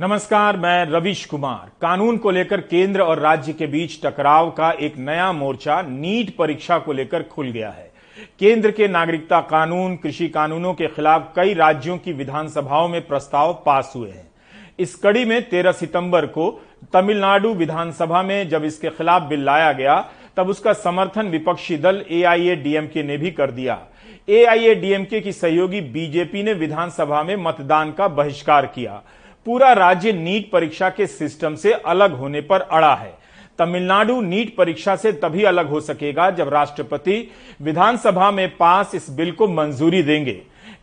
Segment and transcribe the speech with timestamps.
[0.00, 4.98] नमस्कार, मैं रविश कुमार। कानून को लेकर केंद्र और राज्य के बीच टकराव का एक
[4.98, 7.90] नया मोर्चा नीट परीक्षा को लेकर खुल गया है।
[8.38, 13.92] केंद्र के नागरिकता कानून, कृषि कानूनों के खिलाफ कई राज्यों की विधानसभाओं में प्रस्ताव पास
[13.96, 14.30] हुए हैं।
[14.78, 16.62] इस कड़ी में 13 सितंबर को
[16.92, 23.02] तमिलनाडु विधानसभा में जब इसके खिलाफ बिल लाया गया, तब उसका समर्थन विपक्षी दल एआईएडीएमके
[23.02, 23.80] ने भी कर दिया।
[24.28, 29.02] एआईएडीएमके की सहयोगी बीजेपी ने विधानसभा में मतदान का बहिष्कार किया।
[29.48, 33.12] पूरा राज्य नीट परीक्षा के सिस्टम से अलग होने पर अड़ा है।
[33.58, 37.30] तमिलनाडु नीट परीक्षा से तभी अलग हो सकेगा जब राष्ट्रपति
[37.62, 40.32] विधानसभा में पास इस बिल को मंजूरी देंगे।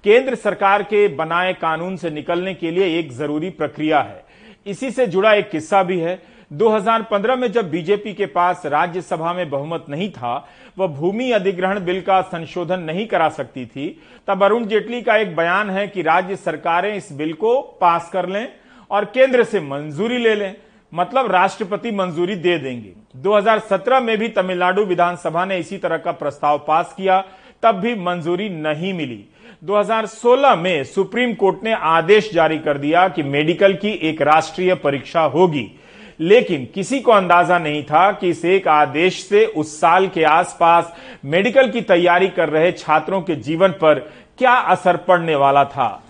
[0.03, 4.25] केंद्र सरकार के बनाए कानून से निकलने के लिए एक ज़रूरी प्रक्रिया है।
[4.65, 6.21] इसी से जुड़ा एक किस्सा भी है।
[6.53, 12.01] 2015 में जब बीजेपी के पास राज्यसभा में बहुमत नहीं था, वह भूमि अधिग्रहण बिल
[12.01, 16.35] का संशोधन नहीं करा सकती थी, तब अरुण जेटली का एक बयान है कि राज्य
[16.35, 18.47] सरकारें इस बिल को पास कर लें।
[18.91, 20.55] और केंद्र से मंजूरी ले लें।
[20.93, 26.65] मतलब राष्ट्रपति मंजूरी दे देंगे। 2017 में भी तमिलनाडु विधानसभा ने इसी तरह का प्रस्ताव
[26.67, 27.23] पास किया,
[27.63, 29.25] तब भी मंजूरी नहीं मिली।
[29.63, 35.21] 2016 में सुप्रीम कोर्ट ने आदेश जारी कर दिया कि मेडिकल की एक राष्ट्रीय परीक्षा
[35.21, 35.79] होगी।
[36.19, 40.95] लेकिन किसी को अंदाज़ा नहीं था कि इस एक आदेश से उस साल के आसपास
[41.25, 43.99] मेडिकल की तैयारी कर रहे छात्रों के जीवन पर
[44.37, 46.04] क्या असर पड़ने वाला था।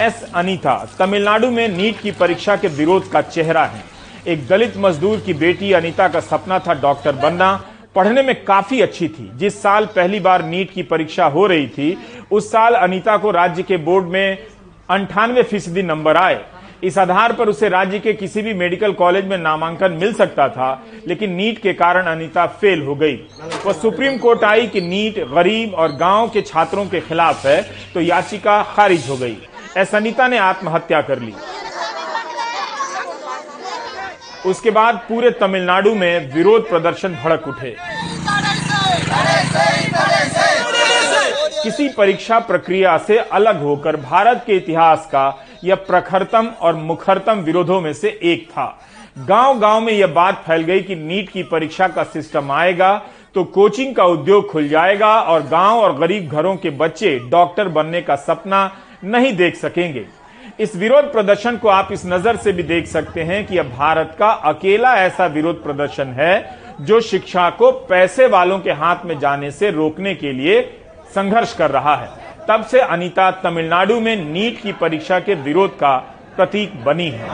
[0.00, 3.82] एस अनीता, तमिलनाडु में नीट की परीक्षा के विरोध का चेहरा है।
[4.28, 7.52] एक दलित मजदूर की बेटी अनीता का सपना था डॉक्टर बनना।
[7.94, 11.96] पढ़ने में काफ़ी अच्छी थी। जिस साल पहली बार नीट की परीक्षा हो रही थी,
[12.30, 14.38] उस साल अनीता को राज्य के बोर्ड में
[14.90, 16.40] अंठानवे फ़ीसदी नंबर आए।
[16.84, 20.82] इस आधार पर उसे राज्य के किसी भी मेडिकल कॉलेज में नामांकन मिल सकता था,
[21.08, 23.14] लेकिन नीट के कारण अनीता फेल हो गई।
[23.66, 27.62] वह सुप्रीम कोर्ट आई कि नीट गरीब और गाँव के छात्रों के खिलाफ है
[27.94, 29.36] तो याचिका खारिज हो गई।
[29.78, 31.34] एस अनीता ने आत्महत्या कर ली।
[34.46, 37.74] उसके बाद पूरे तमिलनाडु में विरोध प्रदर्शन भड़क उठे।
[41.62, 45.24] किसी परीक्षा प्रक्रिया से अलग होकर भारत के इतिहास का
[45.64, 48.66] यह प्रखरतम और मुखरतम विरोधों में से एक था।
[49.18, 52.94] गाँव गाँव में यह बात फैल गई कि नीट की परीक्षा का सिस्टम आएगा
[53.34, 58.00] तो कोचिंग का उद्योग खुल जाएगा और गाँव और गरीब घरों के बच्चे डॉक्टर बनने
[58.02, 58.64] का सपना
[59.04, 60.04] नहीं देख सकेंगे।
[60.60, 64.14] इस विरोध प्रदर्शन को आप इस नज़र से भी देख सकते हैं कि यह भारत
[64.18, 69.50] का अकेला ऐसा विरोध प्रदर्शन है जो शिक्षा को पैसे वालों के हाथ में जाने
[69.50, 70.60] से रोकने के लिए
[71.14, 72.08] संघर्ष कर रहा है।
[72.48, 75.96] तब से अनीता तमिलनाडु में नीट की परीक्षा के विरोध का
[76.36, 77.28] प्रतीक बनी है।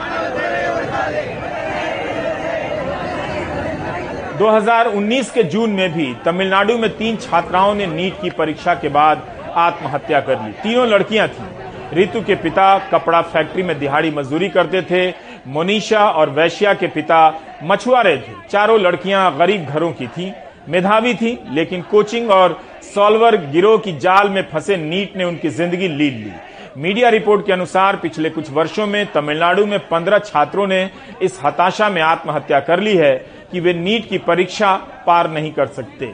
[4.37, 9.27] 2019 के जून में भी तमिलनाडु में तीन छात्राओं ने नीट की परीक्षा के बाद
[9.57, 11.47] आत्महत्या कर ली। तीनों लड़कियाँ थीं।
[11.93, 15.07] रितु के पिता कपड़ा फैक्ट्री में दिहाड़ी मजदूरी करते थे।
[15.47, 17.21] मोनिशा और वैश्या के पिता
[17.63, 20.31] मछुआरे थे। चारों लड़कियाँ गरीब घरों की थी,
[20.69, 25.87] मेधावी थी, लेकिन कोचिंग और सॉल्वर गिरोह की जाल में फंसे नीट ने उनकी ज़िंदगी
[25.87, 26.31] लीड ली।
[26.77, 30.89] मीडिया रिपोर्ट के अनुसार पिछले कुछ वर्षों में तमिलनाडु में पंद्रह छात्रों ने
[31.21, 33.13] इस हताशा में आत्महत्या कर ली है
[33.51, 34.75] कि वे नीट की परीक्षा
[35.07, 36.05] पार नहीं कर सकते।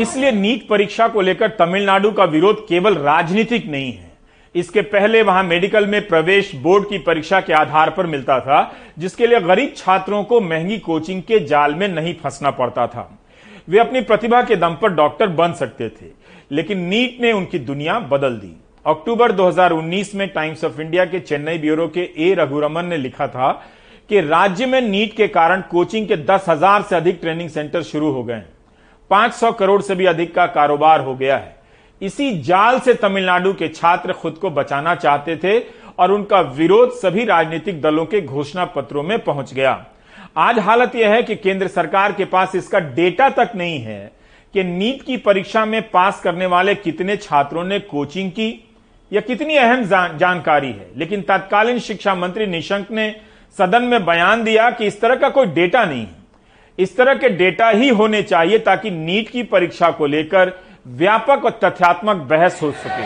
[0.00, 4.12] इसलिए नीट परीक्षा को लेकर तमिलनाडु का विरोध केवल राजनीतिक नहीं है।
[4.54, 9.26] इसके पहले वहाँ मेडिकल में प्रवेश बोर्ड की परीक्षा के आधार पर मिलता था, जिसके
[9.26, 13.08] लिए गरीब छात्रों को महँगी कोचिंग के जाल में नहीं फंसना पड़ता था।
[13.68, 16.06] वे अपनी प्रतिभा के दम पर डॉक्टर बन सकते थे,
[16.50, 18.54] लेकिन नीट ने उनकी दुनिया बदल दी।
[18.86, 23.52] अक्टूबर 2019 में टाइम्स ऑफ़ इंडिया के चेन्नई ब्यूरो के ए रघुरमन ने लिखा था
[24.10, 28.10] कि राज्य में नीट के कारण कोचिंग के दस हज़ार से अधिक ट्रेनिंग सेंटर शुरू
[28.10, 28.42] हो गए
[29.10, 31.56] 500 करोड़ से भी अधिक का कारोबार हो गया है।
[32.00, 35.58] इसी जाल से तमिलनाडु के छात्र खुद को बचाना चाहते थे
[35.98, 39.84] और उनका विरोध सभी राजनीतिक दलों के घोषणा पत्रों में पहुँच गया।
[40.36, 44.12] आज हालत यह है कि केंद्र सरकार के पास इसका डेटा तक नहीं है
[44.54, 48.48] कि नीट की परीक्षा में पास करने वाले कितने छात्रों ने कोचिंग की।
[49.12, 49.84] यह कितनी अहम
[50.18, 53.14] जानकारी है। लेकिन तत्कालीन शिक्षा मंत्री निशंक ने
[53.58, 56.23] सदन में बयान दिया कि इस तरह का कोई डेटा नहीं है।
[56.78, 60.52] इस तरह के डेटा ही होने चाहिए ताकि नीट की परीक्षा को लेकर
[60.86, 63.02] व्यापक और तथ्यात्मक बहस हो सके।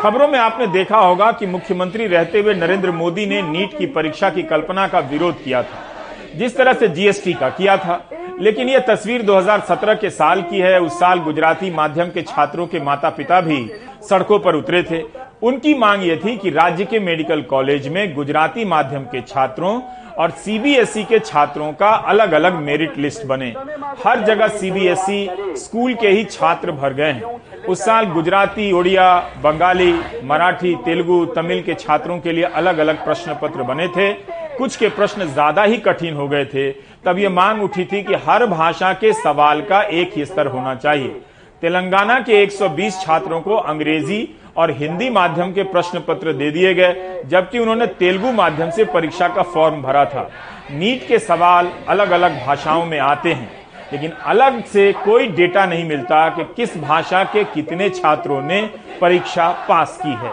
[0.00, 4.30] खबरों में आपने देखा होगा कि मुख्यमंत्री रहते हुए नरेंद्र मोदी ने नीट की परीक्षा
[4.30, 5.82] की कल्पना का विरोध किया था,
[6.36, 8.04] जिस तरह से जीएसटी का किया था।
[8.40, 12.80] लेकिन यह तस्वीर 2017 के साल की है। उस साल गुजराती माध्यम के छात्रों के
[12.80, 13.70] माता पिता भी
[14.08, 15.02] सड़कों पर उतरे थे।
[15.42, 19.80] उनकी मांग ये थी कि राज्य के मेडिकल कॉलेज में गुजराती माध्यम के छात्रों
[20.18, 23.52] और सीबीएसई के छात्रों का अलग अलग मेरिट लिस्ट बने।
[24.04, 29.92] हर जगह सीबीएसई स्कूल के ही छात्र भर गए हैं। उस साल गुजराती, ओडिया, बंगाली,
[30.24, 34.12] मराठी, तेलुगु, तमिल के छात्रों के लिए अलग अलग प्रश्न पत्र बने थे।
[34.58, 36.70] कुछ के प्रश्न ज़्यादा ही कठिन हो गए थे।
[37.04, 40.74] तब ये मांग उठी थी कि हर भाषा के सवाल का एक ही स्तर होना
[40.74, 41.20] चाहिए।
[41.62, 44.20] तेलंगाना के 120 छात्रों को अंग्रेज़ी
[44.58, 49.28] और हिंदी माध्यम के प्रश्न पत्र दे दिए गए, जबकि उन्होंने तेलुगु माध्यम से परीक्षा
[49.28, 50.28] का फॉर्म भरा था।
[50.70, 53.50] नीट के सवाल अलग अलग भाषाओं में आते हैं,
[53.92, 58.60] लेकिन अलग से कोई डेटा नहीं मिलता कि किस भाषा के कितने छात्रों ने
[59.00, 60.32] परीक्षा पास की है।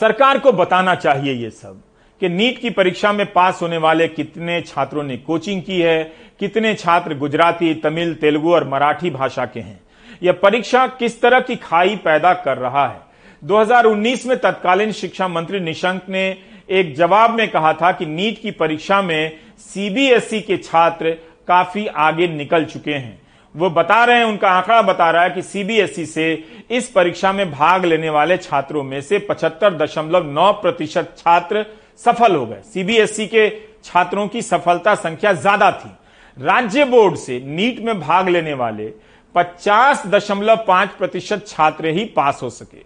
[0.00, 1.80] सरकार को बताना चाहिए ये सब
[2.20, 6.02] कि नीट की परीक्षा में पास होने वाले कितने छात्रों ने कोचिंग की है,
[6.40, 9.80] कितने छात्र गुजराती, तमिल, तेलुगु और मराठी भाषा के हैं।
[10.22, 13.00] यह परीक्षा किस तरह की खाई पैदा कर रहा है?
[13.42, 16.24] 2019 में तत्कालीन शिक्षा मंत्री निशंक ने
[16.70, 21.10] एक जवाब में कहा था कि नीट की परीक्षा में सीबीएसई के छात्र
[21.48, 23.20] काफ़ी आगे निकल चुके हैं।
[23.54, 27.50] वो बता रहे हैं, उनका आंकड़ा बता रहा है कि सीबीएसई से इस परीक्षा में
[27.50, 31.64] भाग लेने वाले छात्रों में से पचहत्तर दशमलव नौ प्रतिशत छात्र
[31.98, 33.48] सफल हो गए। सीबीएसई के
[33.84, 35.90] छात्रों की सफलता संख्या ज़्यादा थी।
[36.36, 38.84] राज्य बोर्ड से नीट में भाग लेने वाले
[39.34, 42.82] पचास दशमलव पाँच प्रतिशत छात्र ही पास हो सके।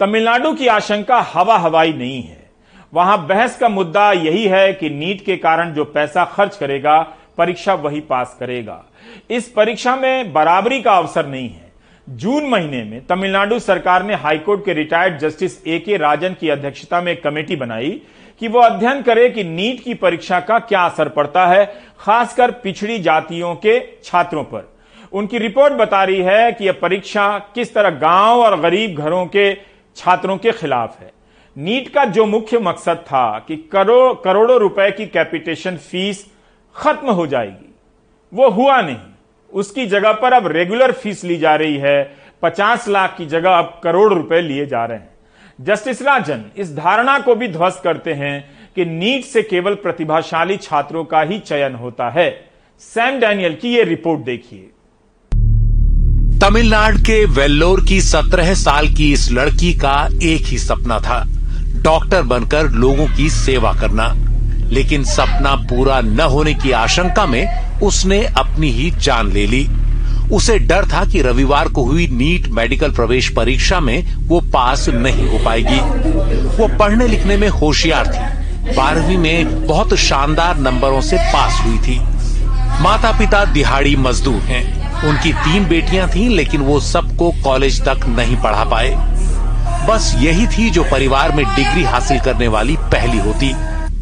[0.00, 2.44] तमिलनाडु की आशंका हवा हवाई नहीं है।
[2.92, 6.98] वहाँ बहस का मुद्दा यही है कि नीट के कारण जो पैसा खर्च करेगा,
[7.38, 8.82] परीक्षा वही पास करेगा।
[9.30, 11.72] इस परीक्षा में बराबरी का अवसर नहीं है।
[12.06, 17.00] जून महीने में तमिलनाडु सरकार ने हाईकोर्ट के रिटायर्ड जस्टिस ए के राजन की अध्यक्षता
[17.00, 17.90] में एक कमेटी बनाई
[18.40, 21.64] कि वो अध्ययन करे कि नीट की परीक्षा का क्या असर पड़ता है,
[22.00, 24.75] खासकर पिछड़ी जातियों के छात्रों पर।
[25.16, 29.52] उनकी रिपोर्ट बता रही है कि यह परीक्षा किस तरह गाँव और गरीब घरों के
[29.96, 31.10] छात्रों के खिलाफ है।
[31.56, 36.24] नीट का जो मुख्य मकसद था कि करोड़ करोड़ों रुपए की कैपिटेशन फ़ीस
[36.76, 37.74] खत्म हो जाएगी,
[38.32, 38.96] वो हुआ नहीं।
[39.52, 43.80] उसकी जगह पर अब रेगुलर फ़ीस ली जा रही है, पचास लाख की जगह अब
[43.84, 45.14] करोड़ रुपए लिए जा रहे हैं।
[45.58, 48.38] जस्टिस राजन इस धारणा को भी ध्वस्त करते हैं
[48.76, 52.30] कि नीट से केवल प्रतिभाशाली छात्रों का ही चयन होता है।
[52.82, 54.70] सैम डैनियल की यह रिपोर्ट देखिए।
[56.46, 61.26] तमिलनाडु के वेल्लोर की सत्रह साल की इस लड़की का एक ही सपना था,
[61.82, 64.14] डॉक्टर बनकर लोगों की सेवा करना।
[64.68, 69.68] लेकिन सपना पूरा न होने की आशंका में उसने अपनी ही जान ले ली।
[70.32, 75.28] उसे डर था कि रविवार को हुई नीट मेडिकल प्रवेश परीक्षा में वो पास नहीं
[75.28, 75.78] हो पाएगी।
[76.56, 82.00] वो पढ़ने लिखने में होशियार थी। बारहवीं में बहुत शानदार नंबरों से पास हुई थी।
[82.82, 88.36] माता पिता दिहाड़ी मजदूर हैं। उनकी तीन बेटियाँ थीं, लेकिन वो सबको कॉलेज तक नहीं
[88.36, 88.90] पढ़ा पाए।
[89.88, 93.52] बस यही थी जो परिवार में डिग्री हासिल करने वाली पहली होती।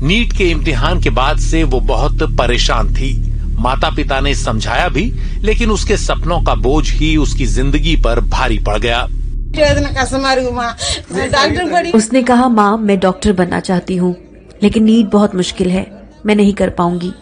[0.03, 3.13] नीट के इम्तिहान के बाद से वो बहुत परेशान थी।
[3.59, 8.59] माता पिता ने समझाया भी, लेकिन उसके सपनों का बोझ ही उसकी ज़िंदगी पर भारी
[8.59, 9.03] पड़ गया।
[11.95, 14.15] उसने कहा, माँ, मैं डॉक्टर बनना चाहती हूँ,
[14.63, 15.87] लेकिन नीट बहुत मुश्किल है,
[16.27, 17.13] मैं नहीं कर पाऊँगी।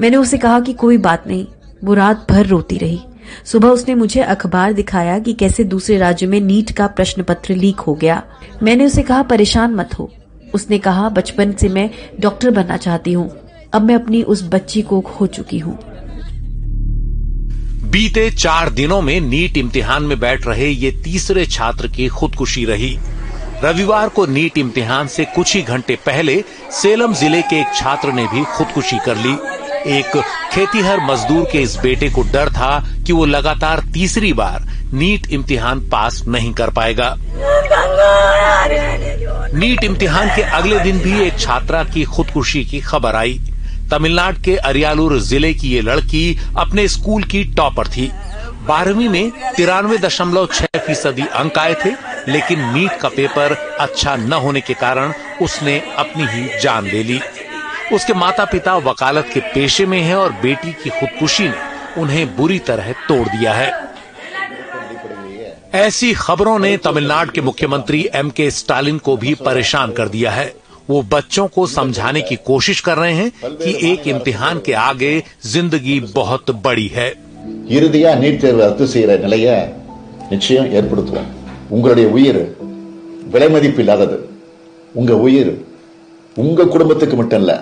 [0.00, 1.46] मैंने उसे कहा कि कोई बात नहीं,
[1.84, 3.00] वो रात भर रोती रही।
[3.44, 7.80] सुबह उसने मुझे अखबार दिखाया कि कैसे दूसरे राज्य में नीट का प्रश्न पत्र लीक
[7.80, 8.22] हो गया।
[8.62, 10.10] मैंने उसे कहा, परेशान मत हो।
[10.54, 11.90] उसने कहा, बचपन से मैं
[12.20, 13.30] डॉक्टर बनना चाहती हूँ।
[13.74, 15.78] अब मैं अपनी उस बच्ची को खो चुकी हूँ।
[17.90, 22.96] बीते चार दिनों में नीट इम्तिहान में बैठ रहे ये तीसरे छात्र की खुदकुशी रही।
[23.64, 28.26] रविवार को नीट इम्तिहान से कुछ ही घंटे पहले सेलम ज़िले के एक छात्र ने
[28.26, 29.36] भी खुदकुशी कर ली।
[29.86, 30.16] एक
[30.52, 35.80] खेतीहर मजदूर के इस बेटे को डर था कि वो लगातार तीसरी बार नीट इम्तिहान
[35.90, 37.14] पास नहीं कर पाएगा।
[39.54, 43.38] नीट इम्तिहान के अगले दिन भी एक छात्रा की खुदकुशी की खबर आई।
[43.90, 48.10] तमिलनाडु के अरियालूर ज़िले की ये लड़की अपने स्कूल की टॉपर थी।
[48.68, 51.90] बारहवीं में तिरानवे दशमलव छह फ़ीसदी अंक आए थे,
[52.28, 55.12] लेकिन नीट का पेपर अच्छा न होने के कारण
[55.42, 57.20] उसने अपनी ही जान ले ली।
[57.91, 61.59] उसके माता पिता वकालत के पेशे में हैं और बेटी की खुदकुशी ने
[61.97, 63.71] उन्हें बुरी तरह तोड़ दिया है
[65.77, 70.53] ऐसी खबरों ने तमिलनाडु के मुख्यमंत्री एम के स्टालिन को भी परेशान कर दिया है
[70.89, 75.13] वो बच्चों को समझाने की कोशिश कर रहे हैं कि एक इम्तिहान के आगे
[75.47, 77.09] जिंदगी बहुत बड़ी है
[77.75, 79.47] இறுதியா நீட் தேர்வு ரத்து செய்யற நிலைய
[80.31, 81.29] நிச்சயம் ஏற்படுத்துவோம்
[81.69, 82.39] உங்களுடைய உயிர்
[83.33, 84.17] விலை மதிப்பு இல்லாதது
[84.95, 85.51] உங்க உயிர்
[86.35, 87.53] உங்க குடும்பத்துக்கு மட்டும் இல்ல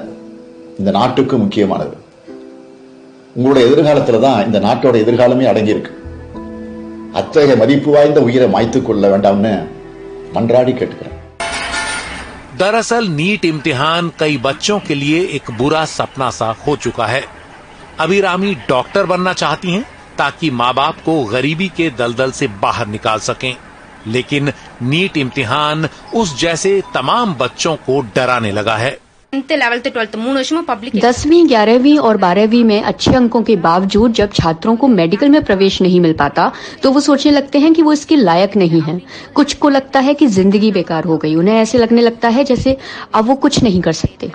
[0.79, 1.95] இந்த நாட்டுக்கு முக்கியமானது
[3.35, 5.91] உங்களுடைய எதிர்காலத்துல தான் இந்த நாட்டோட எதிர்காலமே அடங்கியிருக்கு
[7.19, 9.53] அத்தகைய மதிப்பு வாய்ந்த உயிரை மாய்த்துக் கொள்ள வேண்டாம்னு
[10.35, 11.13] மன்றாடி கேட்டுக்கிறேன்
[12.57, 17.21] दरअसल नीट इम्तिहान कई बच्चों के लिए एक बुरा सपना सा हो चुका है
[17.99, 19.81] अभिरामी डॉक्टर बनना चाहती हैं
[20.17, 23.53] ताकि माँ बाप को गरीबी के दलदल से बाहर निकाल सकें
[24.07, 24.51] लेकिन
[24.83, 28.93] नीट इम्तिहान उस जैसे तमाम बच्चों को डराने लगा है
[30.94, 35.80] दसवीं ग्यारहवीं और बारहवीं में अच्छे अंकों के बावजूद जब छात्रों को मेडिकल में प्रवेश
[35.82, 36.50] नहीं मिल पाता
[36.82, 39.00] तो वो सोचने लगते हैं कि वो इसके लायक नहीं है।
[39.34, 42.76] कुछ को लगता है कि ज़िंदगी बेकार हो गई उन्हें ऐसे लगने लगता है जैसे
[43.14, 44.30] अब वो कुछ नहीं कर सकते।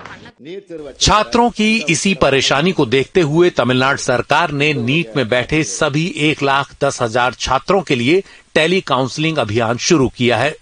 [1.00, 6.42] छात्रों की इसी परेशानी को देखते हुए तमिलनाडु सरकार ने नीट में बैठे सभी एक
[6.42, 8.22] लाख दस हज़ार छात्रों के लिए
[8.54, 10.54] टेली काउंसलिंग अभियान शुरू किया है।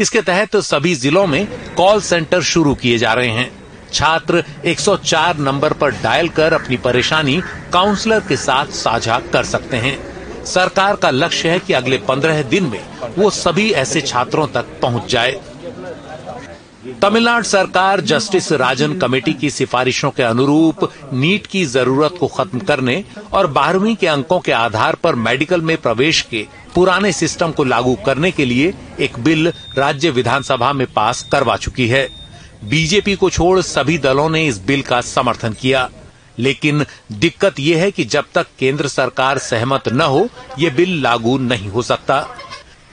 [0.00, 1.46] इसके तहत सभी जिलों में
[1.76, 3.50] कॉल सेंटर शुरू किए जा रहे हैं।
[3.94, 7.40] छात्र 104 नंबर पर डायल कर अपनी परेशानी
[7.72, 9.96] काउंसलर के साथ साझा कर सकते हैं।
[10.46, 12.80] सरकार का लक्ष्य है कि अगले पंद्रह दिन में
[13.18, 15.40] वो सभी ऐसे छात्रों तक पहुँच जाए।
[17.02, 23.04] तमिलनाडु सरकार जस्टिस राजन कमेटी की सिफारिशों के अनुरूप नीट की ज़रूरत को खत्म करने
[23.32, 27.94] और बारहवीं के अंकों के आधार पर मेडिकल में प्रवेश के पुराने सिस्टम को लागू
[28.06, 32.08] करने के लिए एक बिल राज्य विधानसभा में पास करवा चुकी है।
[32.64, 35.90] बीजेपी को छोड़ सभी दलों ने इस बिल का समर्थन किया।
[36.38, 40.28] लेकिन दिक्कत यह है कि जब तक केंद्र सरकार सहमत न हो,
[40.58, 42.36] ये बिल लागू नहीं हो सकता।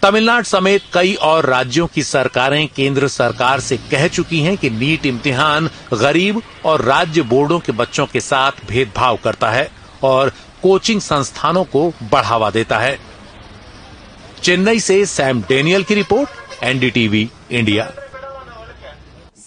[0.02, 5.06] तमिलनाडु समेत कई और राज्यों की सरकारें केंद्र सरकार से कह चुकी हैं कि नीट
[5.06, 9.72] इम्तिहान गरीब और राज्य बोर्डों के बच्चों के साथ भेदभाव करता है
[10.04, 10.34] और
[10.64, 13.00] कोचिंग संस्थानों को बढ़ावा देता है।
[14.44, 16.30] चेन्नई से सैम डेनियल की रिपोर्ट,
[16.64, 17.92] एनडीटीवी, इंडिया।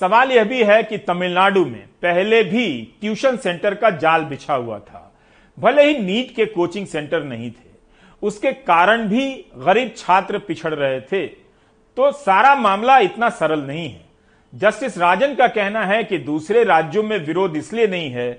[0.03, 2.67] सवाल यह भी है कि तमिलनाडु में पहले भी
[3.01, 5.13] ट्यूशन सेंटर का जाल बिछा हुआ था।
[5.59, 7.71] भले ही नीट के कोचिंग सेंटर नहीं थे,
[8.23, 11.27] उसके कारण भी गरीब छात्र पिछड़ रहे थे।
[11.97, 14.01] तो सारा मामला इतना सरल नहीं है।
[14.53, 18.31] जस्टिस राजन का कहना है कि दूसरे राज्यों में विरोध इसलिए नहीं है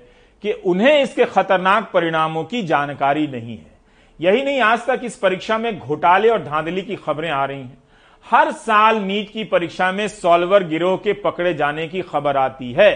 [0.44, 3.72] कि उन्हें इसके खतरनाक परिणामों की जानकारी नहीं है।
[4.18, 7.78] यही नहीं, आज तक इस परीक्षा में घोटाले और धांधली की खबरें आ रही हैं।
[8.26, 12.92] हर साल नीट की परीक्षा में सॉल्वर गिरोह के पकड़े जाने की खबर आती है।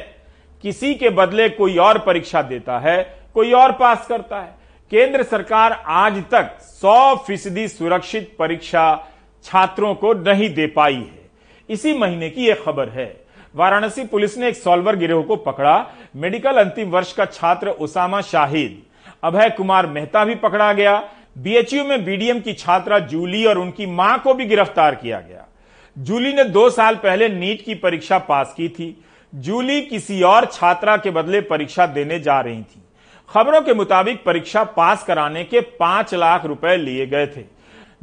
[0.65, 3.03] किसी के बदले कोई और परीक्षा देता है,
[3.35, 4.57] कोई और पास करता है।
[4.93, 9.09] केंद्र सरकार आज तक 100 फ़ीसदी सुरक्षित परीक्षा
[9.45, 11.29] छात्रों को नहीं दे पाई है।
[11.69, 13.07] इसी महीने की यह खबर है।
[13.55, 18.83] वाराणसी पुलिस ने एक सॉल्वर गिरोह को पकड़ा। मेडिकल अंतिम वर्ष का छात्र उसामा शाहिद,
[19.23, 20.99] अभय कुमार मेहता भी पकड़ा गया।
[21.39, 25.47] बीएचयू में बीडीएम की छात्रा जूली और उनकी माँ को भी गिरफ़्तार किया गया।
[25.97, 30.97] जूली ने दो साल पहले नीट की परीक्षा पास की थी। जूली किसी और छात्रा
[30.97, 32.83] के बदले परीक्षा देने जा रही थी।
[33.29, 37.45] खबरों के मुताबिक परीक्षा पास कराने के पाँच लाख रुपए लिए गए थे।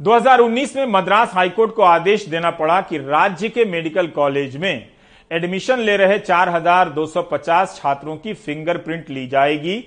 [0.00, 4.88] 2019 में मद्रास हाईकोर्ट को आदेश देना पड़ा कि राज्य के मेडिकल कॉलेज में
[5.30, 9.78] एडमिशन ले रहे 4,250 छात्रों की फिंगरप्रिंट ली जाएगी।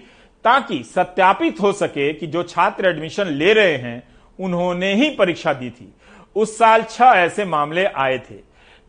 [0.46, 4.04] ताकि सत्यापित हो सके कि जो छात्र एडमिशन ले रहे हैं,
[4.40, 5.94] उन्होंने ही परीक्षा दी थी।
[6.36, 8.36] उस साल छह ऐसे मामले आए थे।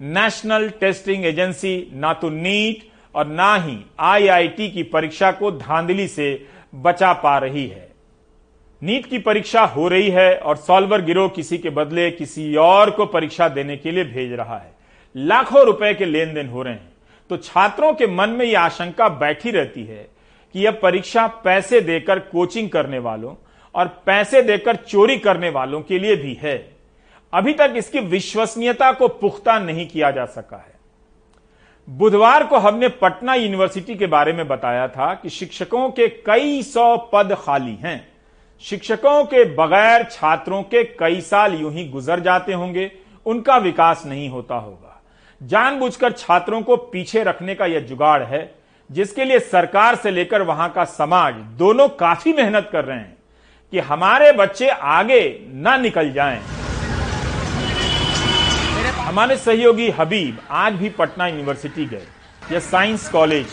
[0.00, 6.46] नेशनल टेस्टिंग एजेंसी ना तो नीट और ना ही आईआईटी की परीक्षा को धांधली से
[6.74, 7.88] बचा पा रही है।
[8.82, 13.06] नीट की परीक्षा हो रही है और सॉल्वर गिरोह किसी के बदले किसी और को
[13.06, 14.72] परीक्षा देने के लिए भेज रहा है।
[15.14, 16.92] लाखों रुपए के लेन देन हो रहे हैं।
[17.30, 20.08] तो छात्रों के मन में यह आशंका बैठी रहती है
[20.54, 23.34] कि यह परीक्षा पैसे देकर कोचिंग करने वालों
[23.74, 26.56] और पैसे देकर चोरी करने वालों के लिए भी है।
[27.32, 30.78] अभी तक इसकी विश्वसनीयता को पुख्ता नहीं किया जा सका है।
[31.88, 36.96] बुधवार को हमने पटना यूनिवर्सिटी के बारे में बताया था कि शिक्षकों के कई सौ
[37.12, 38.08] पद खाली हैं।
[38.64, 42.90] शिक्षकों के बगैर छात्रों के कई साल यूँ ही गुजर जाते होंगे,
[43.26, 45.00] उनका विकास नहीं होता होगा।
[45.40, 48.42] जानबूझकर छात्रों को पीछे रखने का यह जुगाड़ है
[48.90, 53.16] जिसके लिए सरकार से लेकर वहाँ का समाज, दोनों काफ़ी मेहनत कर रहे हैं
[53.72, 56.40] कि हमारे बच्चे आगे ना निकल जाएँ।
[58.98, 62.06] हमारे सहयोगी हबीब आज भी पटना यूनिवर्सिटी गए।
[62.52, 63.46] यह साइंस कॉलेज,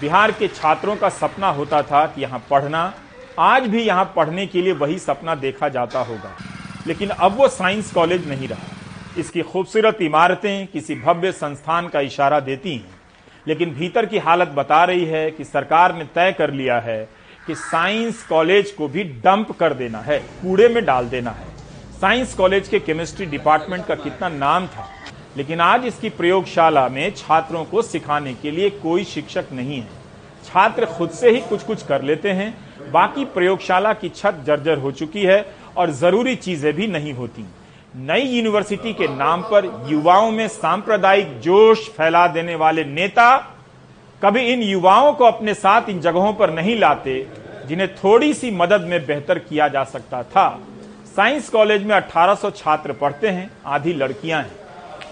[0.00, 2.92] बिहार के छात्रों का सपना होता था कि यहाँ पढ़ना।
[3.38, 6.36] आज भी यहाँ पढ़ने के लिए वही सपना देखा जाता होगा।
[6.86, 12.40] लेकिन अब वो साइंस कॉलेज नहीं रहा। इसकी खूबसूरत इमारतें किसी भव्य संस्थान का इशारा
[12.40, 12.99] देती हैं।
[13.46, 17.02] लेकिन भीतर की हालत बता रही है कि सरकार ने तय कर लिया है
[17.46, 21.48] कि साइंस कॉलेज को भी डंप कर देना है, कूड़े में डाल देना है।
[22.00, 24.88] साइंस कॉलेज के केमिस्ट्री डिपार्टमेंट का कितना नाम था,
[25.36, 29.98] लेकिन आज इसकी प्रयोगशाला में छात्रों को सिखाने के लिए कोई शिक्षक नहीं है।
[30.44, 32.54] छात्र खुद से ही कुछ कुछ कर लेते हैं,
[32.92, 35.44] बाकी प्रयोगशाला की छत जर्जर हो चुकी है
[35.76, 37.44] और ज़रूरी चीज़ें भी नहीं होती।
[37.96, 43.36] नई यूनिवर्सिटी के नाम पर युवाओं में सांप्रदायिक जोश फैला देने वाले नेता
[44.22, 47.26] कभी इन युवाओं को अपने साथ इन जगहों पर नहीं लाते,
[47.66, 50.48] जिन्हें थोड़ी सी मदद में बेहतर किया जा सकता था।
[51.16, 54.56] साइंस कॉलेज में 1800 छात्र पढ़ते हैं, आधी लड़कियाँ हैं।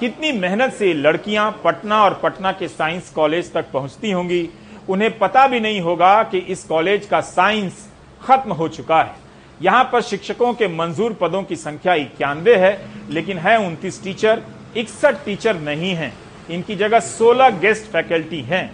[0.01, 4.49] कितनी मेहनत से लड़कियाँ पटना और पटना के साइंस कॉलेज तक पहुँचती होंगी,
[4.89, 7.89] उन्हें पता भी नहीं होगा कि इस कॉलेज का साइंस
[8.23, 9.28] खत्म हो चुका है।
[9.63, 12.79] यहाँ पर शिक्षकों के मंजूर पदों की संख्या इक्यानवे है,
[13.11, 14.43] लेकिन है उनतीस टीचर,
[14.77, 16.13] इकसठ टीचर नहीं है।
[16.51, 18.71] इनकी जगह 16 गेस्ट फैकल्टी हैं।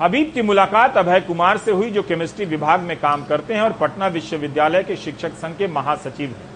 [0.00, 3.72] अबीब की मुलाकात अभय कुमार से हुई, जो केमिस्ट्री विभाग में काम करते हैं और
[3.72, 6.52] पटना विश्वविद्यालय के शिक्षक संघ के महासचिव हैं।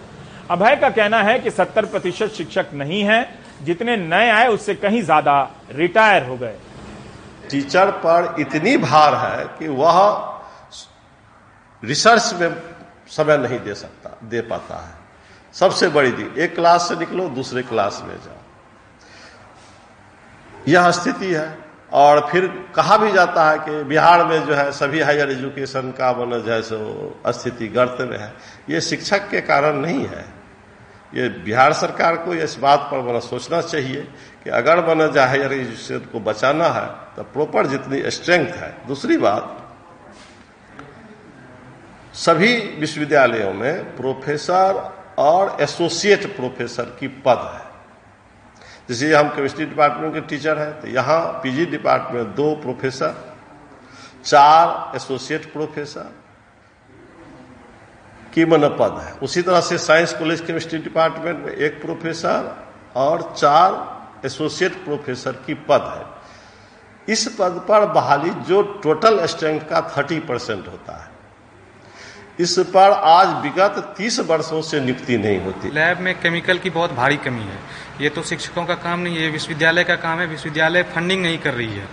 [0.50, 3.28] अभय का कहना है कि 70 प्रतिशत शिक्षक नहीं है,
[3.62, 5.40] जितने नए आए उससे कहीं ज़्यादा
[5.72, 6.54] रिटायर हो गए।
[7.50, 10.00] टीचर पर इतनी भार है कि वह
[11.82, 12.50] रिसर्च में
[13.09, 14.95] समय नहीं दे सकता, दे पाता है।
[15.53, 18.43] सबसे बड़ी दी एक क्लास से निकलो, दूसरे क्लास में जाओ।
[20.69, 22.47] यह स्थिति है। और फिर
[22.77, 26.53] कहा भी जाता है कि बिहार में जो है, सभी हायर एजुकेशन का मन जो
[26.53, 28.35] है सो स्थिति गर्त में है।
[28.71, 30.25] ये शिक्षक के कारण नहीं है।
[31.15, 34.00] ये बिहार सरकार को इस बात पर बना सोचना चाहिए
[34.45, 36.87] कि अगर बना जाए हायर एजुकेशन को बचाना है
[37.17, 39.58] तो प्रॉपर जितनी स्ट्रेंथ है। दूसरी बात
[42.18, 44.80] सभी विश्वविद्यालयों में प्रोफेसर
[45.18, 47.66] और एसोसिएट प्रोफेसर की पद है।
[48.88, 53.14] जैसे हम केमिस्ट्री डिपार्टमेंट के टीचर हैं तो यहाँ पीजी डिपार्टमेंट दो प्रोफेसर,
[54.25, 56.12] चार एसोसिएट प्रोफेसर
[58.34, 62.54] की मन पद है। उसी तरह से साइंस कॉलेज केमिस्ट्री डिपार्टमेंट में एक प्रोफेसर
[62.96, 69.80] और चार एसोसिएट प्रोफेसर की पद है। इस पद पर बहाली जो टोटल स्ट्रेंथ का
[69.96, 71.08] थर्टी परसेंट होता है।
[72.40, 76.92] इस पर आज विगत तीस वर्षों से नियुक्ति नहीं होती। लैब में केमिकल की बहुत
[76.92, 77.59] भारी कमी है।
[78.00, 81.54] ये तो शिक्षकों का काम नहीं है विश्वविद्यालय का काम है, विश्वविद्यालय फंडिंग नहीं कर
[81.54, 81.87] रही है।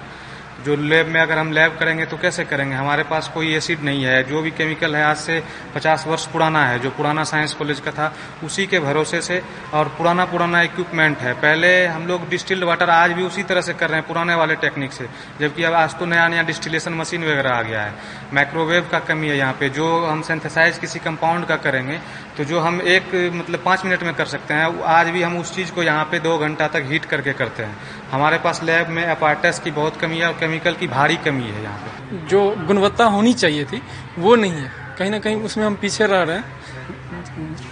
[0.63, 2.75] जो लैब में अगर हम लैब करेंगे तो कैसे करेंगे?
[2.75, 5.43] हमारे पास कोई एसिड नहीं है। जो भी केमिकल है, आज से
[5.75, 9.41] 50 वर्ष पुराना है। जो पुराना साइंस कॉलेज का था, उसी के भरोसे से
[9.73, 13.73] और पुराना पुराना इक्विपमेंट है। पहले हम लोग डिस्टिल्ड वाटर आज भी उसी तरह से
[13.73, 15.07] कर रहे हैं, पुराने वाले टेक्निक से।
[15.39, 17.93] जबकि अब आज तो नया नया डिस्टिलेशन मशीन वगैरह आ गया है।
[18.33, 21.99] माइक्रोवेव का कमी है यहाँ पे। जो हम सेंथेसाइज किसी कंपाउंड का करेंगे
[22.37, 25.53] तो जो हम एक मतलब पाँच मिनट में कर सकते हैं आज भी हम उस
[25.55, 27.77] चीज़ को यहाँ पे दो घंटा तक हीट करके करते हैं।
[28.11, 31.63] हमारे पास लैब में अपार्टस की बहुत कमी है और केमिकल की भारी कमी है
[31.63, 33.81] यहाँ पे। जो गुणवत्ता होनी चाहिए थी,
[34.19, 36.43] वो नहीं है। कहीं ना कहीं उसमें हम पीछे रह रहे हैं।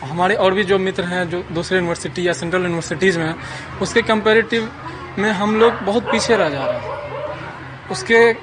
[0.04, 3.36] हमारे और भी जो मित्र हैं, जो दूसरे यूनिवर्सिटी या सेंट्रल यूनिवर्सिटीज़ में हैं,
[3.82, 4.72] उसके कंपेरेटिव
[5.20, 8.34] में हम लोग बहुत पीछे रह जा रहे हैं। उसके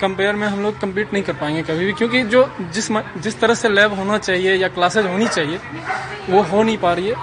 [0.00, 3.54] कंपेयर में हम लोग कम्पीट नहीं कर पाएँगे कभी भी क्योंकि जो जिस जिस तरह
[3.54, 5.58] से लैब होना चाहिए या क्लासेज होनी चाहिए
[6.30, 7.14] वो हो नहीं पा रही है।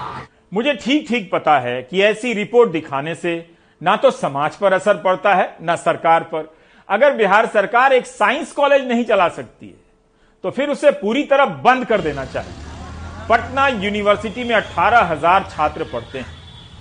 [0.54, 3.34] मुझे ठीक ठीक पता है कि ऐसी रिपोर्ट दिखाने से
[3.80, 6.54] ना तो समाज पर असर पड़ता है ना सरकार पर।
[6.88, 9.74] अगर बिहार सरकार एक साइंस कॉलेज नहीं चला सकती है
[10.44, 12.64] तो फिर उसे पूरी तरह बंद कर देना चाहिए।
[13.28, 16.34] पटना यूनिवर्सिटी में 18,000 छात्र पढ़ते हैं।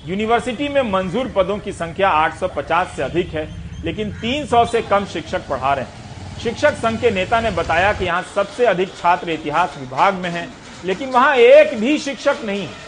[0.07, 3.45] यूनिवर्सिटी में मंजूर पदों की संख्या 850 से अधिक है।
[3.85, 8.05] लेकिन 300 से कम शिक्षक पढ़ा रहे हैं। शिक्षक संघ के नेता ने बताया कि
[8.05, 10.47] यहाँ सबसे अधिक छात्र इतिहास विभाग में हैं,
[10.85, 12.83] लेकिन वहाँ एक भी शिक्षक नहीं है।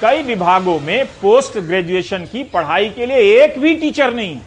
[0.00, 4.40] कई विभागों में पोस्ट ग्रेजुएशन की पढ़ाई के लिए एक भी टीचर नहीं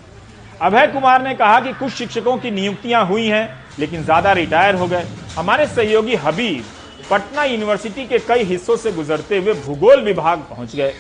[0.62, 4.88] अभय कुमार ने कहा कि कुछ शिक्षकों की नियुक्तियाँ हुई हैं, लेकिन ज़्यादा रिटायर हो
[4.88, 5.04] गए।
[5.36, 6.64] हमारे सहयोगी हबीब
[7.10, 10.94] पटना यूनिवर्सिटी के कई हिस्सों से गुजरते हुए भूगोल विभाग पहुँच गए।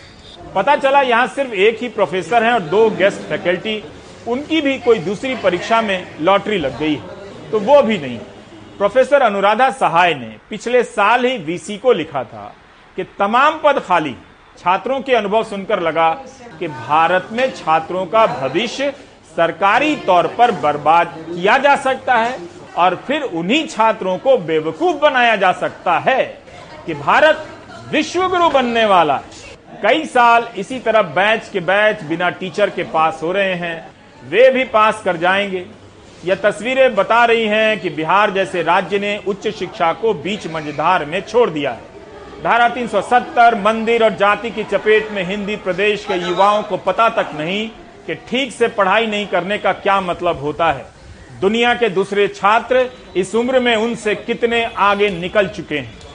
[0.55, 3.81] पता चला यहाँ सिर्फ़ एक ही प्रोफेसर हैं और दो गेस्ट फैकल्टी।
[4.27, 8.17] उनकी भी कोई दूसरी परीक्षा में लॉटरी लग गई है। तो वो भी नहीं।
[8.77, 12.53] प्रोफेसर अनुराधा सहाय ने पिछले साल ही वीसी को लिखा था
[12.97, 14.15] कि तमाम पद खाली।
[14.57, 16.09] छात्रों के अनुभव सुनकर लगा
[16.59, 18.91] कि भारत में छात्रों का भविष्य
[19.35, 22.39] सरकारी तौर पर बर्बाद किया जा सकता है
[22.77, 26.23] और फिर उन्हीं छात्रों को बेवकूफ़ बनाया जा सकता है
[26.85, 27.47] कि भारत
[27.91, 29.45] विश्वगुरु बनने वाला है।
[29.83, 33.96] कई साल इसी तरह बैच के बैच बिना टीचर के पास हो रहे हैं।
[34.29, 35.65] वे भी पास कर जाएँगे।
[36.25, 41.05] यह तस्वीरें बता रही हैं कि बिहार जैसे राज्य ने उच्च शिक्षा को बीच मंझधार
[41.05, 41.95] में छोड़ दिया है।
[42.43, 47.29] धारा 370 मंदिर और जाति की चपेट में हिंदी प्रदेश के युवाओं को पता तक
[47.35, 47.67] नहीं
[48.07, 50.85] कि ठीक से पढ़ाई नहीं करने का क्या मतलब होता है।
[51.41, 56.06] दुनिया के दूसरे छात्र इस उम्र में उनसे कितने आगे निकल चुके हैं।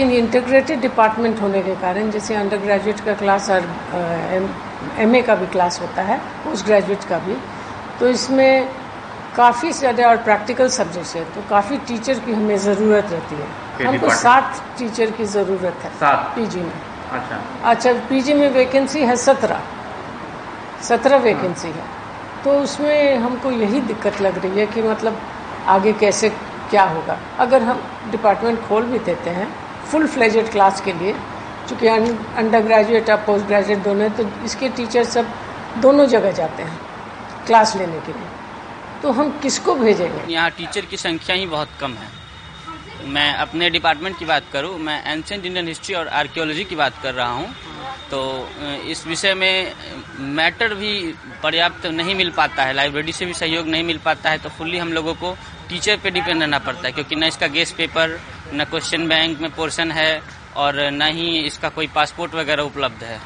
[0.00, 3.68] इन इंटीग्रेटेड डिपार्टमेंट होने के कारण जैसे अंडर ग्रेजुएट का क्लास और
[5.00, 7.36] एम ए का भी क्लास होता है पोस्ट ग्रेजुएट का भी
[8.00, 8.68] तो इसमें
[9.36, 14.10] काफ़ी ज़्यादा और प्रैक्टिकल सब्जेक्ट है तो काफ़ी टीचर की हमें ज़रूरत रहती है। हमको
[14.16, 16.32] सात टीचर की ज़रूरत है सात?
[16.36, 16.72] पीजी में।
[17.12, 19.60] अच्छा। अच्छा पीजी में वैकेंसी है सत्रह।
[20.84, 21.84] सत्रह वैकेंसी है।
[22.44, 25.20] तो उसमें हमको यही दिक्कत लग रही है कि मतलब
[25.68, 26.28] आगे कैसे
[26.70, 27.18] क्या होगा?
[27.38, 27.80] अगर हम
[28.10, 29.48] डिपार्टमेंट खोल भी देते हैं
[29.90, 31.14] फुल फ्लेजेड क्लास के लिए,
[31.68, 35.32] चूँकि अंडर ग्रेजुएट और पोस्ट ग्रेजुएट दोनों हैं तो इसके टीचर सब
[35.82, 36.78] दोनों जगह जाते हैं
[37.46, 38.28] क्लास लेने के लिए।
[39.02, 40.32] तो हम किसको भेजेंगे?
[40.32, 42.14] यहाँ टीचर की संख्या ही बहुत कम है।
[43.06, 47.14] मैं अपने डिपार्टमेंट की बात करूँ, मैं एंशेंट इंडियन हिस्ट्री और आर्कियोलॉजी की बात कर
[47.14, 47.48] रहा हूँ
[48.10, 48.18] तो
[48.90, 49.72] इस विषय में
[50.34, 50.92] मैटर भी
[51.42, 54.78] पर्याप्त नहीं मिल पाता है लाइब्रेरी से भी सहयोग नहीं मिल पाता है तो फुल्ली
[54.78, 55.34] हम लोगों को
[55.68, 58.18] टीचर पे डिपेंड रहना पड़ता है, क्योंकि न इसका गेस्ट पेपर
[58.54, 60.20] न क्वेश्चन बैंक में पोर्शन है
[60.56, 63.18] और न ही इसका कोई पासपोर्ट वगैरह उपलब्ध है।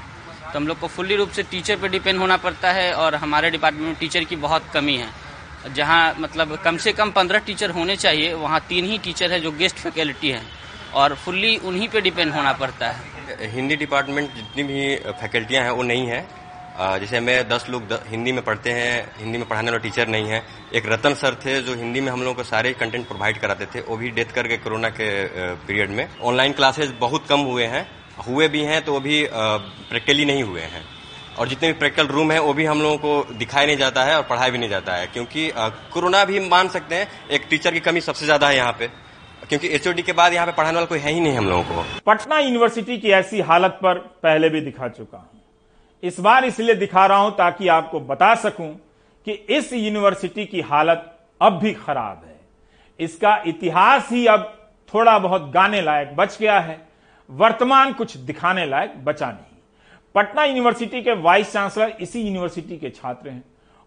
[0.42, 3.50] तो हम लोग को फुल्ली रूप से टीचर पे डिपेंड होना पड़ता है और हमारे
[3.50, 7.96] डिपार्टमेंट में टीचर की बहुत कमी है। जहाँ मतलब कम से कम पंद्रह टीचर होने
[7.96, 10.42] चाहिए, वहाँ तीन ही टीचर है जो गेस्ट फैकल्टी है
[10.94, 15.82] और फुल्ली उन्हीं पे डिपेंड होना पड़ता है। हिंदी डिपार्टमेंट जितनी भी फैकल्टियाँ हैं, वो
[15.82, 16.26] नहीं है।
[16.80, 20.42] जैसे मैं दस लोग हिंदी में पढ़ते हैं, हिंदी में पढ़ाने वाले टीचर नहीं है।
[20.74, 23.80] एक रतन सर थे जो हिंदी में हम लोगों को सारे कंटेंट प्रोवाइड कराते थे,
[23.80, 25.10] वो भी डेथ करके कोरोना के
[25.66, 27.86] पीरियड में। ऑनलाइन क्लासेस बहुत कम हुए हैं।
[28.20, 30.84] हुए भी हैं तो वो भी प्रैक्टिकली नहीं हुए हैं।
[31.38, 34.16] और जितने भी प्रैक्टिकल रूम है, वो भी हम लोगों को दिखाया नहीं जाता है
[34.16, 35.50] और पढ़ाया भी नहीं जाता है। क्योंकि
[35.92, 38.90] कोरोना भी मान सकते हैं, एक टीचर की कमी सबसे ज़्यादा है यहाँ पे।
[39.48, 41.84] क्योंकि एचओडी के बाद यहाँ पे पढ़ाने वाला कोई है ही नहीं हम लोगों को।
[42.06, 45.26] पटना यूनिवर्सिटी की ऐसी हालत पर पहले भी दिखा चुका।
[46.02, 48.72] इस बार इसलिए दिखा रहा हूँ ताकि आपको बता सकूँ
[49.26, 52.38] कि इस यूनिवर्सिटी की हालत अब भी खराब है।
[53.00, 54.52] इसका इतिहास ही अब
[54.94, 56.80] थोड़ा बहुत गाने लायक बच गया है।
[57.30, 59.58] वर्तमान कुछ दिखाने लायक बचा नहीं।
[60.14, 63.42] पटना यूनिवर्सिटी के वाइस चांसलर इसी यूनिवर्सिटी के छात्र हैं।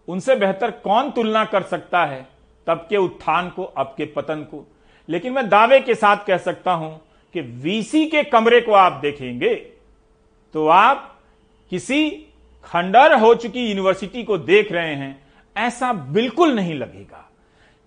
[0.08, 2.26] उनसे बेहतर कौन तुलना कर सकता है?
[2.66, 4.64] तब के उत्थान को, अब के पतन को।
[5.08, 7.00] लेकिन मैं दावे के साथ कह सकता हूँ
[7.34, 9.54] कि वीसी के कमरे को आप देखेंगे
[10.54, 11.13] तो आप
[11.70, 12.10] किसी
[12.64, 17.30] खंडर हो चुकी यूनिवर्सिटी को देख रहे हैं, ऐसा बिल्कुल नहीं लगेगा।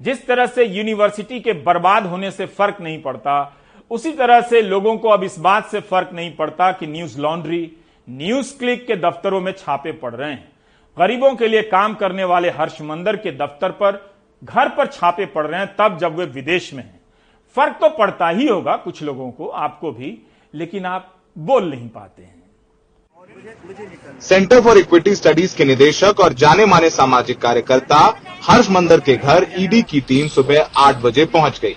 [0.02, 3.58] जिस तरह से यूनिवर्सिटी के बर्बाद होने से फ़र्क नहीं पड़ता,
[3.92, 7.72] उसी तरह से लोगों को अब इस बात से फ़र्क नहीं पड़ता कि न्यूज़ लॉन्ड्री,
[8.10, 10.52] न्यूज़ क्लिक के दफ्तरों में छापे पड़ रहे हैं।
[10.98, 15.48] गरीबों के लिए काम करने वाले हर्ष मंदर के दफ्तर पर घर पर छापे पड़
[15.48, 17.00] रहे हैं, तब जब वे विदेश में हैं।
[17.56, 20.18] फ़र्क तो पड़ता ही होगा कुछ लोगों को, आपको भी,
[20.54, 22.37] लेकिन आप बोल नहीं पाते हैं।
[24.22, 27.98] सेंटर फॉर इक्विटी स्टडीज़ के निदेशक और जाने माने सामाजिक कार्यकर्ता
[28.44, 31.76] हर्ष मंदर के घर ईडी की टीम सुबह आठ बजे पहुँच गई,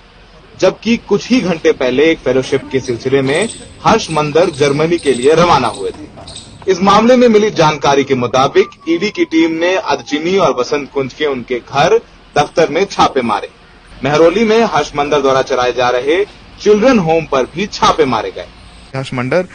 [0.59, 3.49] जबकि कुछ ही घंटे पहले एक फेलोशिप के सिलसिले में
[3.85, 8.79] हर्ष मंदर जर्मनी के लिए रवाना हुए थे। इस मामले में मिली जानकारी के मुताबिक
[8.89, 11.97] ईडी की टीम ने अदचिनी और बसंत कुंज के उनके घर
[12.35, 13.49] दफ्तर में छापे मारे।
[14.03, 16.23] मेहरौली में हर्ष मंदर द्वारा चलाए जा रहे
[16.61, 18.47] चिल्ड्रन होम पर भी छापे मारे गए।
[18.95, 19.47] हर्ष मंडर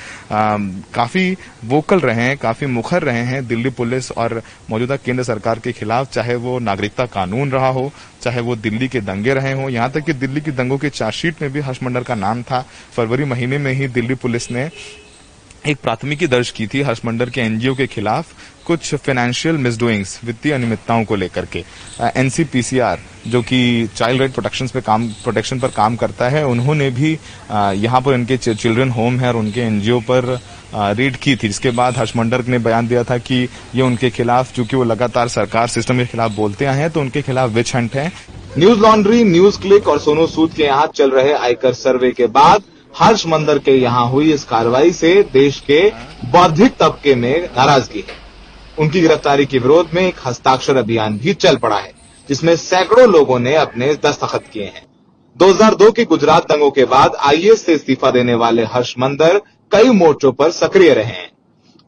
[0.95, 5.73] काफ़ी वोकल रहे हैं, काफ़ी मुखर रहे हैं दिल्ली पुलिस और मौजूदा केंद्र सरकार के
[5.73, 7.91] खिलाफ, चाहे वो नागरिकता कानून रहा हो,
[8.23, 11.43] चाहे वो दिल्ली के दंगे रहे हो। यहाँ तक कि दिल्ली की दंगों के चार्जशीट
[11.43, 12.65] में भी हर्ष मंडर का नाम था।
[12.97, 14.71] फरवरी महीने में ही दिल्ली पुलिस ने
[15.67, 18.27] एक प्राथमिकी दर्ज की थी हर्ष मंडर के एनजीओ के खिलाफ।
[18.67, 21.65] कुछ फाइनेंशियल मिसडूइंग्स वित्तीय अनियमितताओं को लेकर के।
[22.17, 27.13] एनसीपीसीआर जो कि चाइल्ड राइट प्रोटेक्शन पे काम प्रोटेक्शन पर काम करता है, उन्होंने भी
[27.51, 30.39] यहाँ पर उनके चिल्ड्रन होम है और उनके एनजीओ पर
[30.75, 34.53] रीड की थी, जिसके बाद हर्ष मंडर ने बयान दिया था कि ये उनके खिलाफ,
[34.55, 37.95] चूँकि वो लगातार सरकार सिस्टम के खिलाफ बोलते आए हैं तो उनके खिलाफ विच हंट
[37.95, 38.11] है।
[38.59, 42.63] न्यूज़ लॉन्ड्री न्यूज़ क्लिक और सोनू सूद के यहाँ चल रहे आयकर सर्वे के बाद
[42.95, 45.83] हर्ष मंदर के यहाँ हुई इस कार्रवाई से देश के
[46.33, 48.25] बौद्धिक तबके में नाराज़गी है।
[48.79, 51.93] उनकी गिरफ्तारी के विरोध में एक हस्ताक्षर अभियान भी चल पड़ा है,
[52.29, 54.85] जिसमें सैकड़ों लोगों ने अपने दस्तखत किए हैं।
[55.37, 59.41] 2002 के गुजरात दंगों के बाद आईएएस से इस्तीफा देने वाले हर्ष मंदर
[59.73, 61.31] कई मोर्चों पर सक्रिय रहे हैं।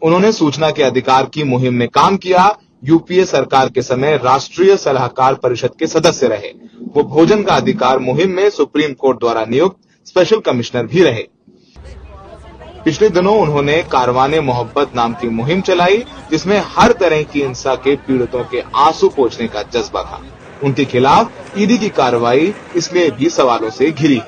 [0.02, 5.34] उन्होंने सूचना के अधिकार की मुहिम में काम किया, यूपीए सरकार के समय राष्ट्रीय सलाहकार
[5.34, 6.52] परिषद के सदस्य रहे।
[6.94, 11.26] वो भोजन का अधिकार मुहिम में सुप्रीम कोर्ट द्वारा नियुक्त स्पेशल कमिश्नर भी रहे।
[12.84, 15.96] पिछले दिनों उन्होंने कारवाने मोहब्बत नाम की मुहिम चलाई,
[16.30, 20.20] जिसमें हर तरह की हिंसा के पीड़ितों के आँसू पोछने का जज्बा था।
[20.64, 24.20] उनके खिलाफ ईडी की कार्रवाई इसलिए भी सवालों से घिरी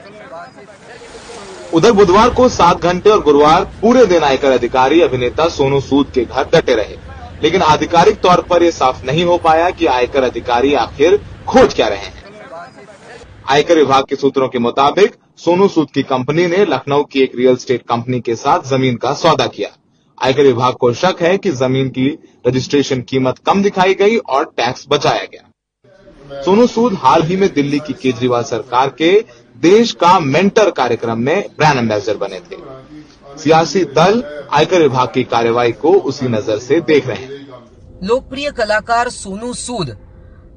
[1.73, 6.25] उधर बुधवार को सात घंटे और गुरुवार पूरे दिन आयकर अधिकारी, अभिनेता सोनू सूद के
[6.25, 6.97] घर डटे रहे।
[7.43, 11.17] लेकिन आधिकारिक तौर पर यह साफ़ नहीं हो पाया कि आयकर अधिकारी आखिर
[11.49, 12.25] खोज क्या रहे हैं।
[13.49, 17.57] आयकर विभाग के सूत्रों के मुताबिक सोनू सूद की कंपनी ने लखनऊ की एक रियल
[17.57, 19.69] स्टेट कंपनी के साथ ज़मीन का सौदा किया।
[20.19, 22.09] आयकर विभाग को शक है कि ज़मीन की
[22.47, 27.79] रजिस्ट्रेशन कीमत कम दिखाई गई और टैक्स बचाया गया। सोनू सूद हाल ही में दिल्ली
[27.79, 29.13] की केजरीवाल सरकार के
[29.59, 32.59] देश का मेंटर कार्यक्रम में ब्रांड एम्बेसडर बने थे।
[33.39, 34.23] सियासी दल
[34.53, 37.39] आयकर विभाग की कार्रवाई को उसी नज़र से देख रहे हैं।
[38.03, 39.97] लोकप्रिय कलाकार सोनू सूद,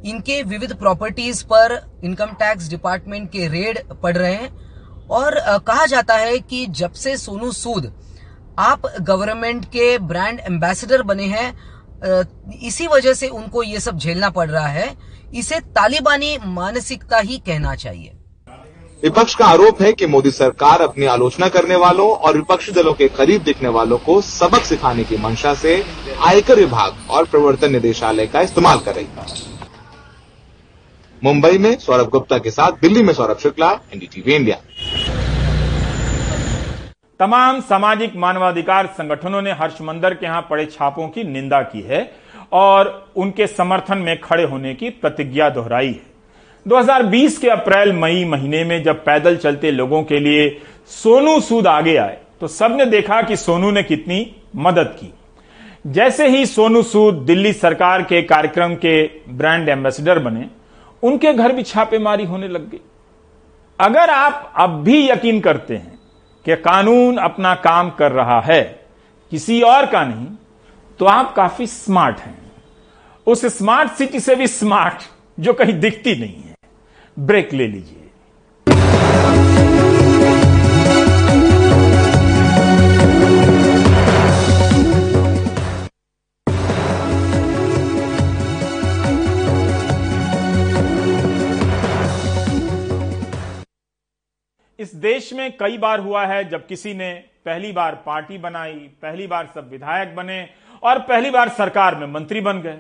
[0.06, 4.52] इनके विविध प्रॉपर्टीज़ पर इनकम टैक्स डिपार्टमेंट के रेड पड़ रहे हैं।
[5.10, 7.92] और कहा जाता है कि जब से सोनू सूद,
[8.60, 11.54] आप गवर्नमेंट के ब्रांड एम्बेसडर बने हैं
[12.62, 14.94] इसी वजह से उनको ये सब झेलना पड़ रहा है।
[15.34, 18.12] इसे तालिबानी मानसिकता ही कहना चाहिए।
[19.04, 23.08] विपक्ष का आरोप है कि मोदी सरकार अपनी आलोचना करने वालों और विपक्षी दलों के
[23.10, 25.84] करीब दिखने वालों को सबक सिखाने की मंशा से
[26.22, 29.53] आयकर विभाग और प्रवर्तन निदेशालय का इस्तेमाल कर रही है।
[31.24, 34.56] मुंबई में सौरभ गुप्ता के साथ, दिल्ली में सौरभ शुक्ला, एनडीटीवी इंडिया।
[37.20, 42.02] तमाम सामाजिक मानवाधिकार संगठनों ने हर्षमंदर के यहाँ पड़े छापों की निंदा की है
[42.54, 46.02] और उनके समर्थन में खड़े होने की प्रतिज्ञा दोहराई है।
[46.66, 50.50] 2020 के अप्रैल, मई महीने में जब पैदल चलते लोगों के लिए
[50.94, 55.14] सोनू सूद आगे आए तो सबने देखा कि सोनू ने कितनी मदद की।
[55.90, 60.46] जैसे ही सोनू सूद दिल्ली सरकार के कार्यक्रम के ब्रांड एम्बेसडर बने
[61.04, 62.80] उनके घर भी छापेमारी होने लग गई।
[63.80, 66.00] अगर आप अब भी यकीन करते हैं
[66.46, 68.62] कि कानून अपना काम कर रहा है,
[69.32, 70.28] किसी और का नहीं
[71.00, 72.38] तो आप काफ़ी स्मार्ट हैं।
[73.28, 75.04] उस स्मार्ट सिटी से भी स्मार्ट
[75.38, 76.56] जो कहीं दिखती नहीं है।
[77.18, 78.03] ब्रेक ले लीजिए।
[94.84, 97.14] इस देश में कई बार हुआ है जब किसी ने
[97.46, 100.48] पहली बार पार्टी बनाई, पहली बार सब विधायक बने
[100.84, 102.78] और पहली बार सरकार में मंत्री बन गए।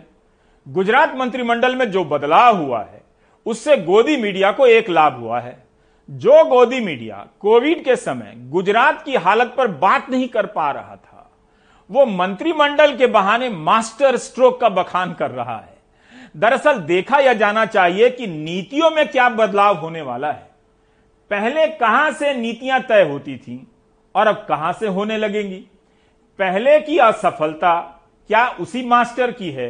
[0.67, 3.01] गुजरात मंत्रिमंडल में जो बदलाव हुआ है,
[3.45, 5.57] उससे गोदी मीडिया को एक लाभ हुआ है।
[6.09, 10.95] जो गोदी मीडिया कोविड के समय गुजरात की हालत पर बात नहीं कर पा रहा
[10.95, 11.29] था,
[11.89, 15.77] वो मंत्रिमंडल के बहाने मास्टर स्ट्रोक का बखान कर रहा है।
[16.37, 20.51] दरअसल देखा यह जाना चाहिए कि नीतियों में क्या बदलाव होने वाला है।
[21.33, 23.55] पहले कहाँ से नीतियाँ तय होती थी
[24.15, 25.57] और अब कहाँ से होने लगेंगी?
[26.39, 27.79] पहले की असफलता
[28.29, 29.69] क्या उसी मास्टर की है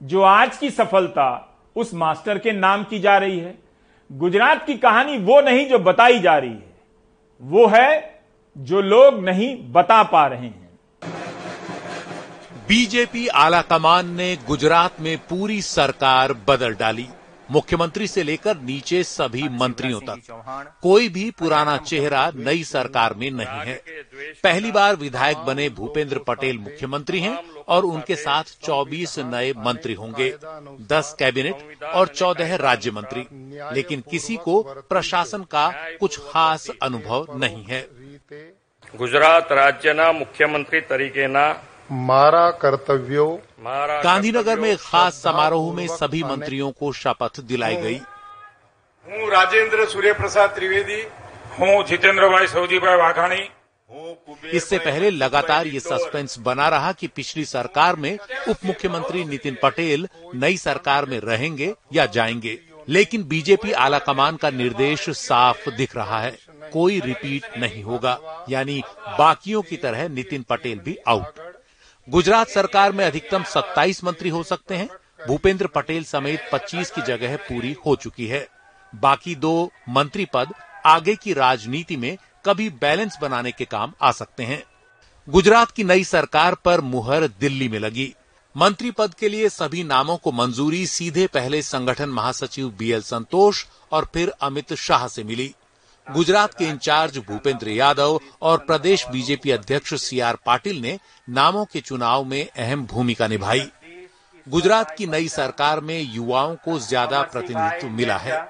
[0.00, 1.26] जो आज की सफलता
[1.76, 3.54] उस मास्टर के नाम की जा रही है?
[4.10, 6.74] गुजरात की कहानी वो नहीं जो बताई जा रही है,
[7.42, 8.20] वो है
[8.56, 10.68] जो लोग नहीं बता पा रहे हैं।
[12.68, 17.06] बीजेपी आलाकमान ने गुजरात में पूरी सरकार बदल डाली।
[17.50, 20.20] मुख्यमंत्री से लेकर नीचे सभी मंत्रियों तक।
[20.82, 23.82] कोई भी पुराना चेहरा नई सरकार में नहीं है।
[24.42, 30.34] पहली बार विधायक बने भूपेंद्र पटेल मुख्यमंत्री हैं और उनके साथ 24 नए मंत्री होंगे
[30.88, 33.26] 10 कैबिनेट और 14 राज्य मंत्री।
[33.74, 37.88] लेकिन किसी को प्रशासन का कुछ खास अनुभव नहीं है।
[38.94, 40.80] गुजरात राज्य न मुख्यमंत्री
[41.88, 43.26] मारा कर्तव्यो।
[43.60, 47.98] मारा गांधीनगर में एक खास समारोह में सभी मंत्रियों को शपथ दिलाई गई।
[49.06, 51.00] हूँ राजेंद्र सूर्य प्रसाद त्रिवेदी
[51.60, 53.48] हूँ जितेंद्र भाई सौजीभाई वाघाणी
[54.52, 58.18] इससे पहले लगातार ये सस्पेंस बना रहा कि पिछली सरकार में
[58.48, 65.08] उप मुख्यमंत्री नितिन पटेल नई सरकार में रहेंगे या जाएँगे। लेकिन बीजेपी आलाकमान का निर्देश
[65.10, 66.36] साफ़ दिख रहा है।
[66.72, 68.18] कोई रिपीट नहीं होगा।
[68.50, 68.82] यानी
[69.18, 71.40] बाकियों की तरह नितिन पटेल भी आउट।
[72.08, 74.88] गुजरात सरकार में अधिकतम 27 मंत्री हो सकते हैं।
[75.28, 78.48] भूपेंद्र पटेल समेत 25 की जगह पूरी हो चुकी है।
[78.94, 80.48] बाकी दो मंत्री पद
[80.86, 84.64] आगे की राजनीति में कभी बैलेंस बनाने के काम आ सकते हैं।
[85.28, 88.14] गुजरात की नई सरकार पर मुहर दिल्ली में लगी।
[88.56, 94.10] मंत्री पद के लिए सभी नामों को मंजूरी, सीधे पहले संगठन महासचिव बीएल संतोष और
[94.14, 95.54] फिर अमित शाह से मिली।
[96.06, 101.80] गुजरात के इंचार्ज भूपेंद्र यादव और प्रदेश बीजेपी अध्यक्ष सी आर पाटिल ने नामों के
[101.80, 103.66] चुनाव में अहम भूमिका निभाई।
[104.46, 108.40] गुजरात की नई सरकार में युवाओं को ज़्यादा प्रतिनिधित्व मिला है।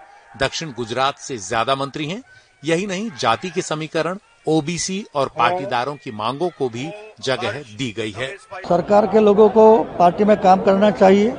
[0.40, 2.22] दक्षिण गुजरात से ज़्यादा मंत्री हैं।
[2.62, 6.90] यही नहीं, जाति के समीकरण, ओबीसी और पाटीदारों की मांगों को भी
[7.20, 8.28] जगह दी गई है।
[8.66, 11.30] सरकार के लोगों को पार्टी में काम करना चाहिए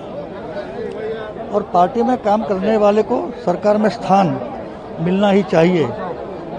[1.52, 4.40] और पार्टी में काम करने वाले को सरकार में स्थान
[5.02, 5.88] मिलना ही चाहिए।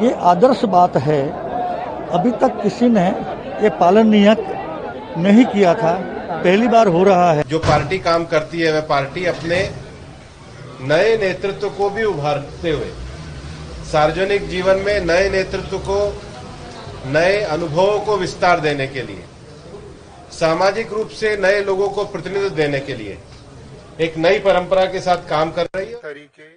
[0.02, 1.22] ये आदर्श बात है।
[2.10, 3.06] अभी तक किसी ने
[3.62, 4.40] ये पालन नियत
[5.18, 5.92] नहीं किया था।
[6.42, 9.58] पहली बार हो रहा है। जो पार्टी काम करती है वह पार्टी अपने
[10.82, 12.90] नए नेतृत्व को भी उभारते हुए
[13.92, 15.98] सार्वजनिक जीवन में नए नेतृत्व को
[17.06, 19.24] नए अनुभवों को विस्तार देने के लिए
[20.32, 23.18] सामाजिक रूप से नए लोगों को प्रतिनिधित्व देने के लिए
[24.00, 26.55] एक नई परंपरा के साथ काम कर रही है। तरीके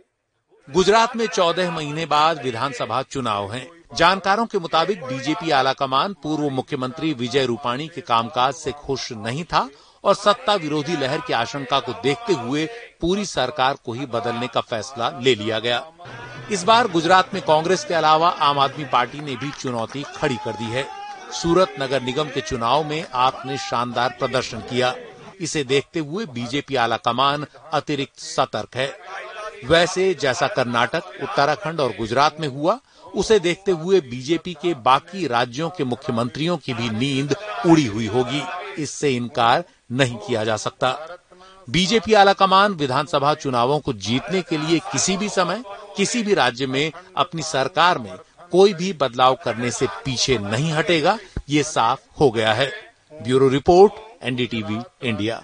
[0.70, 7.14] गुजरात में चौदह महीने बाद विधानसभा चुनाव हैं। जानकारों के मुताबिक बीजेपी आलाकमान पूर्व मुख्यमंत्री
[7.14, 9.68] विजय रूपाणी के कामकाज से खुश नहीं था
[10.04, 12.66] और सत्ता विरोधी लहर की आशंका को देखते हुए
[13.02, 15.84] पूरी सरकार को ही बदलने का फैसला ले लिया गया।
[16.52, 20.52] इस बार गुजरात में कांग्रेस के अलावा आम आदमी पार्टी ने भी चुनौती खड़ी कर
[20.52, 20.86] दी है।
[21.34, 24.96] सूरत नगर निगम के चुनाव में आप ने शानदार प्रदर्शन किया।
[25.42, 28.88] इसे देखते हुए बीजेपी आला कमान अतिरिक्त सतर्क है।
[29.66, 32.80] वैसे जैसा कर्नाटक, उत्तराखंड और गुजरात में हुआ,
[33.16, 38.42] उसे देखते हुए बीजेपी के बाकी राज्यों के मुख्यमंत्रियों की भी नींद उड़ी हुई होगी।
[38.82, 41.18] इससे इनकार नहीं किया जा सकता।
[41.70, 45.64] बीजेपी आलाकमान विधानसभा चुनावों को जीतने के लिए किसी भी समय,
[45.98, 48.14] किसी भी राज्य में, अपनी सरकार में
[48.52, 51.18] कोई भी बदलाव करने से पीछे नहीं हटेगा,
[51.50, 52.72] ये साफ़ हो गया है।
[53.14, 53.94] Bureau report,
[54.24, 55.44] NDTV, India.